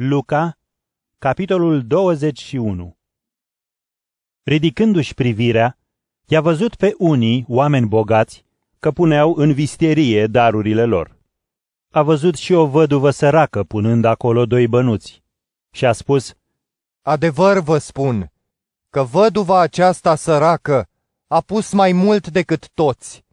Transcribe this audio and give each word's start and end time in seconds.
Luca, 0.00 0.58
capitolul 1.18 1.86
21 1.86 2.96
Ridicându-și 4.42 5.14
privirea, 5.14 5.78
i-a 6.24 6.40
văzut 6.40 6.74
pe 6.74 6.94
unii, 6.98 7.44
oameni 7.48 7.86
bogați, 7.86 8.44
că 8.78 8.90
puneau 8.90 9.34
în 9.34 9.52
visterie 9.52 10.26
darurile 10.26 10.84
lor. 10.84 11.16
A 11.90 12.02
văzut 12.02 12.36
și 12.36 12.52
o 12.52 12.66
văduvă 12.66 13.10
săracă 13.10 13.64
punând 13.64 14.04
acolo 14.04 14.46
doi 14.46 14.66
bănuți 14.66 15.22
și 15.70 15.86
a 15.86 15.92
spus, 15.92 16.34
Adevăr 17.02 17.58
vă 17.58 17.78
spun 17.78 18.32
că 18.90 19.02
văduva 19.02 19.60
aceasta 19.60 20.14
săracă 20.14 20.88
a 21.26 21.40
pus 21.40 21.72
mai 21.72 21.92
mult 21.92 22.28
decât 22.28 22.70
toți, 22.74 23.24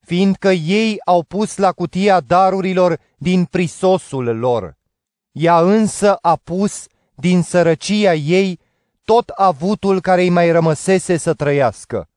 fiindcă 0.00 0.50
ei 0.50 1.00
au 1.04 1.22
pus 1.22 1.56
la 1.56 1.72
cutia 1.72 2.20
darurilor 2.20 3.00
din 3.18 3.44
prisosul 3.44 4.38
lor. 4.38 4.78
Ea 5.32 5.60
însă 5.60 6.14
a 6.14 6.36
pus 6.36 6.86
din 7.14 7.42
sărăcia 7.42 8.14
ei 8.14 8.58
tot 9.04 9.28
avutul 9.28 10.00
care 10.00 10.22
îi 10.22 10.30
mai 10.30 10.50
rămăsese 10.50 11.16
să 11.16 11.34
trăiască. 11.34 12.08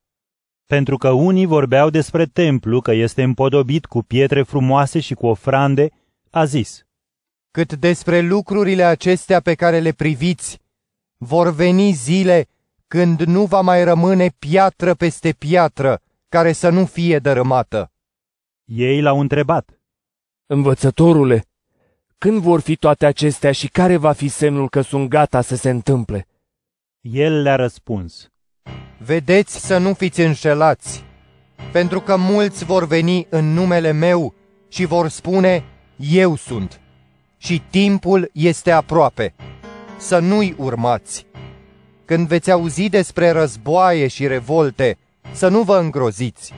Pentru 0.66 0.98
că 0.98 1.10
unii 1.10 1.46
vorbeau 1.46 1.90
despre 1.90 2.26
templu 2.26 2.82
că 2.82 2.92
este 2.92 3.24
împodobit 3.24 3.86
cu 3.86 4.02
pietre 4.04 4.44
frumoase 4.44 5.00
și 5.00 5.14
cu 5.14 5.26
ofrande, 5.26 5.90
a 6.30 6.46
zis, 6.46 6.86
Cât 7.52 7.74
despre 7.74 8.20
lucrurile 8.22 8.84
acestea 8.84 9.40
pe 9.40 9.54
care 9.54 9.80
le 9.80 9.92
priviți, 9.92 10.60
vor 11.18 11.50
veni 11.54 11.92
zile 11.92 12.48
când 12.88 13.22
nu 13.22 13.46
va 13.46 13.62
mai 13.62 13.84
rămâne 13.84 14.30
piatră 14.40 14.94
peste 14.94 15.32
piatră 15.32 16.02
care 16.30 16.52
să 16.52 16.70
nu 16.70 16.86
fie 16.86 17.20
dărâmată. 17.20 17.92
Ei 18.66 19.02
l-au 19.02 19.20
întrebat, 19.20 19.80
Învățătorule, 20.46 21.46
când 22.24 22.42
vor 22.42 22.60
fi 22.60 22.76
toate 22.76 23.06
acestea 23.06 23.52
și 23.52 23.68
care 23.68 23.98
va 23.98 24.12
fi 24.12 24.28
semnul 24.28 24.70
că 24.70 24.82
sunt 24.82 25.10
gata 25.10 25.42
să 25.42 25.56
se 25.56 25.70
întâmple? 25.70 26.28
El 27.02 27.42
le-a 27.42 27.56
răspuns, 27.56 28.32
Vedeți 28.98 29.66
să 29.66 29.78
nu 29.78 29.94
fiți 29.94 30.22
înșelați, 30.22 31.04
pentru 31.72 32.00
că 32.00 32.16
mulți 32.18 32.66
vor 32.66 32.88
veni 32.88 33.28
în 33.30 33.54
numele 33.54 33.92
meu 33.92 34.34
și 34.68 34.86
vor 34.86 35.08
spune, 35.08 35.64
Eu 35.96 36.36
sunt. 36.36 36.80
Și 37.38 37.62
timpul 37.70 38.30
este 38.34 38.72
aproape. 38.72 39.34
Să 39.98 40.20
nu-i 40.20 40.56
urmați. 40.58 41.26
Când 42.06 42.28
veți 42.28 42.52
auzi 42.52 42.90
despre 42.90 43.30
războaie 43.30 44.08
și 44.08 44.28
revolte, 44.28 44.98
să 45.32 45.48
nu 45.48 45.62
vă 45.62 45.78
îngroziți, 45.78 46.54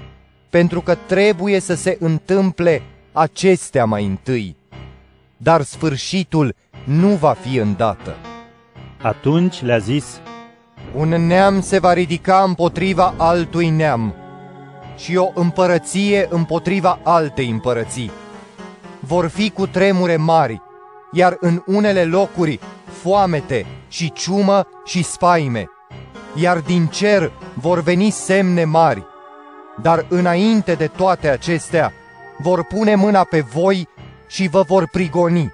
pentru 0.50 0.81
că 0.81 0.95
trebuie 0.95 1.59
să 1.59 1.73
se 1.73 1.97
întâmple 2.00 2.81
acestea 3.11 3.85
mai 3.85 4.05
întâi. 4.05 4.55
Dar 5.38 5.61
sfârșitul 5.61 6.55
nu 6.83 7.08
va 7.08 7.31
fi 7.31 7.58
îndată. 7.58 8.16
Atunci 9.02 9.61
le-a 9.61 9.78
zis, 9.78 10.19
Un 10.95 11.09
neam 11.09 11.61
se 11.61 11.80
va 11.80 11.94
ridica 11.94 12.44
împotriva 12.44 13.14
altui 13.17 13.69
neam 13.69 14.16
și 14.97 15.16
o 15.16 15.31
împărăție 15.33 16.28
împotriva 16.30 17.00
altei 17.03 17.50
împărății. 17.50 18.11
Vor 19.00 19.28
fi 19.28 19.50
cu 19.50 19.67
tremure 19.67 20.16
mari, 20.16 20.61
iar 21.11 21.38
în 21.39 21.61
unele 21.66 22.03
locuri 22.03 22.59
foamete 23.02 23.66
și 23.88 24.11
ciumă 24.11 24.67
și 24.86 25.03
spaime, 25.03 25.66
iar 26.36 26.58
din 26.58 26.86
cer 26.86 27.31
vor 27.53 27.81
veni 27.81 28.09
semne 28.09 28.63
mari. 28.63 29.03
Dar 29.81 30.06
înainte 30.09 30.73
de 30.73 30.88
toate 30.88 31.28
acestea, 31.30 31.94
vor 32.38 32.63
pune 32.63 32.95
mâna 32.95 33.23
pe 33.23 33.39
voi 33.39 33.88
și 34.28 34.48
vă 34.48 34.62
vor 34.62 34.88
prigoni. 34.88 35.52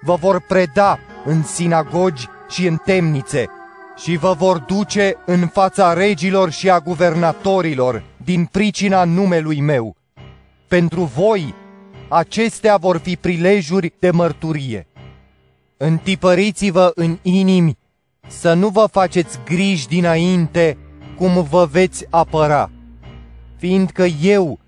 Vă 0.00 0.14
vor 0.14 0.40
preda 0.40 0.98
în 1.24 1.42
sinagogi 1.42 2.26
și 2.48 2.66
în 2.66 2.76
temnițe 2.76 3.46
și 3.96 4.16
vă 4.16 4.32
vor 4.32 4.58
duce 4.58 5.16
în 5.26 5.46
fața 5.46 5.92
regilor 5.92 6.50
și 6.50 6.70
a 6.70 6.80
guvernatorilor 6.80 8.02
din 8.24 8.44
pricina 8.44 9.04
numelui 9.04 9.60
meu. 9.60 9.96
Pentru 10.68 11.02
voi, 11.02 11.54
acestea 12.08 12.76
vor 12.76 12.96
fi 12.96 13.16
prilejuri 13.16 13.92
de 13.98 14.10
mărturie. 14.10 14.86
Întipăriți-vă 15.76 16.92
în 16.94 17.18
inimi 17.22 17.78
să 18.26 18.52
nu 18.52 18.68
vă 18.68 18.88
faceți 18.92 19.38
griji 19.44 19.88
dinainte 19.88 20.76
cum 21.16 21.42
vă 21.42 21.68
veți 21.70 22.06
apăra, 22.10 22.70
fiindcă 23.56 24.04
eu 24.22 24.58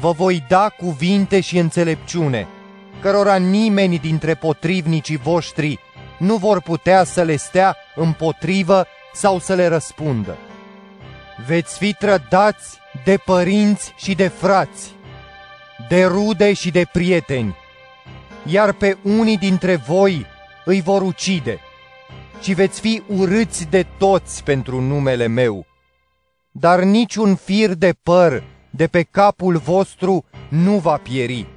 vă 0.00 0.10
voi 0.10 0.44
da 0.48 0.68
cuvinte 0.78 1.40
și 1.40 1.58
înțelepciune, 1.58 2.46
cărora 3.06 3.36
nimeni 3.36 3.98
dintre 3.98 4.34
potrivnicii 4.34 5.16
voștri 5.16 5.78
nu 6.18 6.36
vor 6.36 6.60
putea 6.60 7.04
să 7.04 7.22
le 7.22 7.36
stea 7.36 7.76
împotrivă 7.94 8.86
sau 9.12 9.38
să 9.38 9.54
le 9.54 9.66
răspundă. 9.66 10.36
Veți 11.46 11.78
fi 11.78 11.94
trădați 11.94 12.78
de 13.04 13.16
părinți 13.24 13.92
și 13.96 14.14
de 14.14 14.28
frați, 14.28 14.94
de 15.88 16.04
rude 16.04 16.52
și 16.52 16.70
de 16.70 16.86
prieteni, 16.92 17.56
iar 18.44 18.72
pe 18.72 18.96
unii 19.02 19.38
dintre 19.38 19.76
voi 19.76 20.26
îi 20.64 20.80
vor 20.80 21.02
ucide 21.02 21.60
și 22.40 22.52
veți 22.52 22.80
fi 22.80 23.02
urâți 23.06 23.66
de 23.70 23.86
toți 23.98 24.44
pentru 24.44 24.80
numele 24.80 25.26
meu. 25.26 25.66
Dar 26.50 26.82
niciun 26.82 27.34
fir 27.34 27.74
de 27.74 27.94
păr 28.02 28.42
de 28.70 28.86
pe 28.86 29.02
capul 29.02 29.56
vostru 29.56 30.24
nu 30.48 30.78
va 30.78 30.96
pieri. 30.96 31.55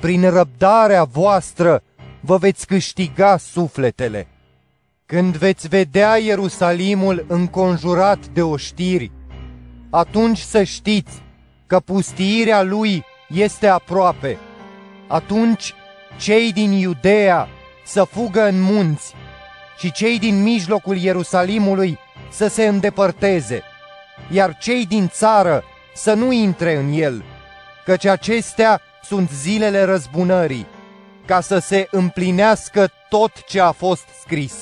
Prin 0.00 0.30
răbdarea 0.30 1.04
voastră 1.04 1.82
vă 2.20 2.36
veți 2.36 2.66
câștiga 2.66 3.36
sufletele. 3.36 4.28
Când 5.06 5.36
veți 5.36 5.68
vedea 5.68 6.16
Ierusalimul 6.16 7.24
înconjurat 7.28 8.26
de 8.26 8.42
oștiri, 8.42 9.10
atunci 9.90 10.38
să 10.38 10.62
știți 10.62 11.22
că 11.66 11.80
pustiirea 11.80 12.62
lui 12.62 13.04
este 13.28 13.66
aproape. 13.66 14.38
Atunci 15.06 15.74
cei 16.18 16.52
din 16.52 16.72
Iudea 16.72 17.48
să 17.84 18.04
fugă 18.04 18.48
în 18.48 18.60
munți 18.60 19.14
și 19.78 19.92
cei 19.92 20.18
din 20.18 20.42
mijlocul 20.42 20.96
Ierusalimului 20.96 21.98
să 22.30 22.48
se 22.48 22.66
îndepărteze, 22.66 23.62
iar 24.30 24.58
cei 24.58 24.86
din 24.86 25.08
țară 25.08 25.64
să 25.94 26.14
nu 26.14 26.32
intre 26.32 26.76
în 26.76 26.92
el, 26.92 27.24
căci 27.84 28.04
acestea 28.04 28.80
sunt 29.08 29.30
zilele 29.30 29.82
răzbunării, 29.82 30.66
ca 31.26 31.40
să 31.40 31.58
se 31.58 31.88
împlinească 31.90 32.88
tot 33.08 33.44
ce 33.44 33.60
a 33.60 33.72
fost 33.72 34.04
scris. 34.20 34.54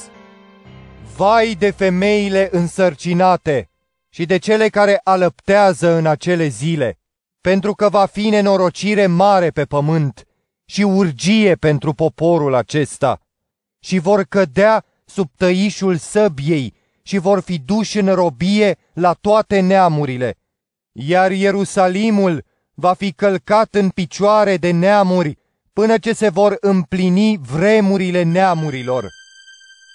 Vai 1.17 1.55
de 1.59 1.71
femeile 1.71 2.49
însărcinate 2.53 3.71
și 4.09 4.25
de 4.25 4.37
cele 4.39 4.69
care 4.69 5.01
alăptează 5.05 5.91
în 5.93 6.07
acele 6.07 6.47
zile, 6.47 6.99
pentru 7.41 7.73
că 7.73 7.89
va 7.89 8.07
fi 8.07 8.29
nenorocire 8.29 9.07
mare 9.07 9.51
pe 9.51 9.65
pământ 9.65 10.27
și 10.65 10.83
urgie 10.83 11.55
pentru 11.55 11.93
poporul 11.93 12.55
acesta, 12.55 13.21
și 13.81 13.99
vor 13.99 14.23
cădea 14.23 14.85
sub 15.05 15.31
tăișul 15.37 15.97
săbiei 15.97 16.75
și 17.03 17.19
vor 17.19 17.41
fi 17.41 17.59
duși 17.59 17.99
în 17.99 18.15
robie 18.15 18.79
la 18.93 19.13
toate 19.13 19.61
neamurile, 19.61 20.37
iar 20.93 21.31
Ierusalimul 21.31 22.45
va 22.79 22.93
fi 22.93 23.13
călcat 23.13 23.75
în 23.75 23.89
picioare 23.89 24.57
de 24.57 24.71
neamuri 24.71 25.39
până 25.73 25.99
ce 25.99 26.13
se 26.13 26.29
vor 26.29 26.57
împlini 26.61 27.41
vremurile 27.53 28.23
neamurilor. 28.23 29.05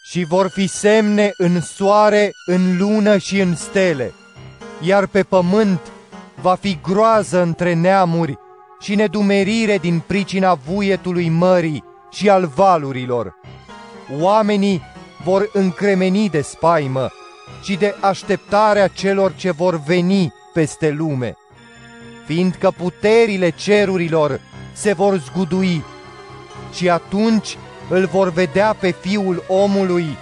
Și 0.04 0.24
vor 0.24 0.50
fi 0.50 0.68
semne 0.68 1.32
în 1.38 1.62
soare, 1.62 2.32
în 2.46 2.78
lună 2.78 3.18
și 3.18 3.40
în 3.40 3.56
stele, 3.56 4.14
iar 4.82 5.08
pe 5.08 5.24
pământ 5.24 5.80
va 6.42 6.56
fi 6.56 6.80
groază 6.84 7.42
între 7.42 7.74
neamuri 7.74 8.38
și 8.80 8.96
nedumerire 8.96 9.78
din 9.78 10.00
pricina 10.08 10.54
vuietului 10.54 11.30
mării 11.30 11.84
și 12.12 12.30
al 12.30 12.46
valurilor. 12.46 13.36
Oamenii 14.20 14.82
vor 15.24 15.50
încremeni 15.54 16.30
de 16.30 16.42
spaimă 16.42 17.10
și 17.64 17.76
de 17.76 17.96
așteptarea 18.00 18.88
celor 18.88 19.34
ce 19.36 19.52
vor 19.52 19.82
veni 19.84 20.34
peste 20.54 20.90
lume, 20.90 21.36
fiindcă 22.26 22.72
puterile 22.72 23.50
cerurilor 23.50 24.40
se 24.74 24.94
vor 24.94 25.18
zgudui 25.18 25.84
și 26.74 26.90
atunci 26.90 27.58
îl 27.90 28.06
vor 28.06 28.32
vedea 28.32 28.74
pe 28.74 28.92
Fiul 28.92 29.44
omului 29.48 30.18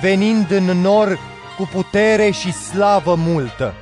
venind 0.00 0.50
în 0.50 0.64
nor 0.64 1.18
cu 1.56 1.68
putere 1.72 2.30
și 2.30 2.52
slavă 2.52 3.14
multă. 3.14 3.74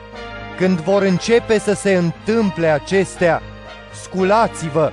Când 0.56 0.78
vor 0.78 1.02
începe 1.02 1.58
să 1.58 1.72
se 1.72 1.94
întâmple 1.94 2.66
acestea, 2.66 3.42
sculați-vă 4.02 4.92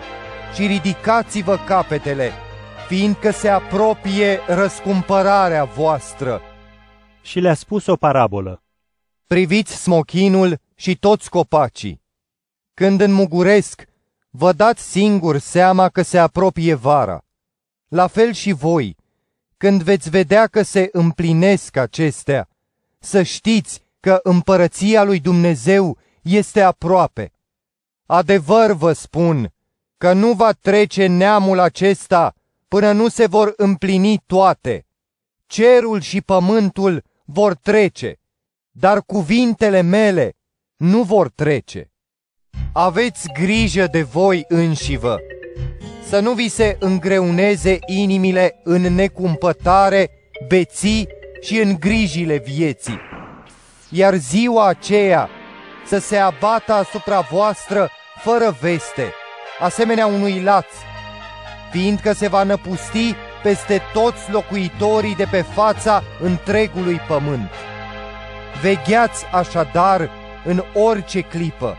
și 0.54 0.66
ridicați-vă 0.66 1.58
capetele, 1.66 2.32
fiindcă 2.88 3.32
se 3.32 3.50
apropie 3.50 4.40
răscumpărarea 4.48 5.64
voastră. 5.64 6.42
Și 7.22 7.40
le-a 7.40 7.54
spus 7.54 7.86
o 7.86 7.96
parabolă. 7.96 8.64
Priviți 9.28 9.82
smochinul 9.82 10.60
și 10.76 10.96
toți 10.96 11.30
copacii. 11.30 12.02
Când 12.80 13.02
înmuguresc, 13.02 13.88
vă 14.30 14.52
dați 14.54 14.90
singur 14.90 15.38
seama 15.38 15.90
că 15.90 16.02
se 16.02 16.18
apropie 16.18 16.74
vara. 16.74 17.26
La 17.88 18.08
fel 18.08 18.34
și 18.34 18.52
voi, 18.52 18.96
când 19.58 19.84
veți 19.84 20.10
vedea 20.10 20.48
că 20.48 20.62
se 20.62 20.90
împlinesc 20.92 21.76
acestea, 21.76 22.50
să 23.00 23.24
știți 23.24 23.82
că 24.00 24.20
împărăția 24.24 25.04
lui 25.04 25.20
Dumnezeu 25.20 25.98
este 26.22 26.62
aproape. 26.62 27.34
Adevăr 28.06 28.72
vă 28.72 28.94
spun 28.94 29.54
că 29.98 30.14
nu 30.14 30.34
va 30.34 30.52
trece 30.52 31.06
neamul 31.06 31.60
acesta 31.60 32.36
până 32.68 32.92
nu 32.92 33.08
se 33.08 33.26
vor 33.26 33.54
împlini 33.58 34.24
toate. 34.26 34.86
Cerul 35.46 36.02
și 36.02 36.22
pământul 36.22 37.04
vor 37.26 37.56
trece, 37.56 38.20
dar 38.72 39.02
cuvintele 39.02 39.82
mele 39.82 40.38
nu 40.76 41.04
vor 41.04 41.30
trece. 41.30 41.92
Aveți 42.74 43.28
grijă 43.34 43.88
de 43.92 44.02
voi 44.02 44.46
înșivă, 44.48 45.20
să 46.08 46.20
nu 46.20 46.32
vi 46.32 46.48
se 46.48 46.76
îngreuneze 46.80 47.80
inimile 47.86 48.60
în 48.64 48.82
necumpătare, 48.82 50.10
beții 50.48 51.08
și 51.42 51.58
în 51.60 51.76
grijile 51.80 52.38
vieții. 52.38 53.00
Iar 53.90 54.14
ziua 54.16 54.68
aceea 54.68 55.30
să 55.86 56.00
se 56.00 56.18
abată 56.18 56.74
asupra 56.74 57.20
voastră 57.20 57.90
fără 58.22 58.58
veste, 58.62 59.14
asemenea 59.60 60.06
unui 60.06 60.42
laț, 60.42 60.68
fiindcă 61.72 62.14
se 62.14 62.28
va 62.28 62.44
năpusti 62.44 63.16
peste 63.44 63.82
toți 63.94 64.32
locuitorii 64.32 65.16
de 65.16 65.28
pe 65.32 65.42
fața 65.42 66.04
întregului 66.22 67.00
pământ. 67.08 67.50
Vegheați 68.62 69.26
așadar 69.32 70.10
în 70.46 70.64
orice 70.74 71.22
clipă, 71.22 71.78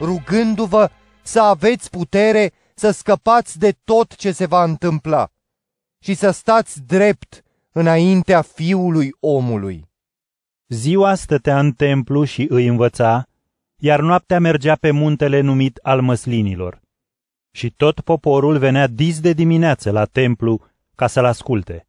rugându-vă 0.00 0.90
să 1.22 1.40
aveți 1.40 1.90
putere 1.90 2.52
să 2.74 2.90
scăpați 2.90 3.58
de 3.58 3.76
tot 3.84 4.14
ce 4.14 4.32
se 4.32 4.46
va 4.46 4.64
întâmpla 4.64 5.28
și 5.98 6.14
să 6.14 6.30
stați 6.30 6.82
drept 6.82 7.42
înaintea 7.72 8.42
Fiului 8.42 9.10
omului. 9.20 9.88
Ziua 10.68 11.14
stătea 11.14 11.58
în 11.58 11.72
templu 11.72 12.24
și 12.24 12.46
îi 12.50 12.66
învăța, 12.66 13.26
iar 13.76 14.00
noaptea 14.00 14.38
mergea 14.40 14.74
pe 14.74 14.90
muntele 14.90 15.40
numit 15.40 15.78
al 15.82 16.00
măslinilor. 16.00 16.80
Și 17.50 17.70
tot 17.70 18.00
poporul 18.00 18.58
venea 18.58 18.86
dis 18.86 19.20
de 19.20 19.32
dimineață 19.32 19.90
la 19.90 20.04
templu 20.04 20.64
ca 20.94 21.06
să-l 21.06 21.24
asculte. 21.24 21.86